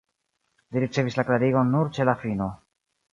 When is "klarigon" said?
1.27-1.69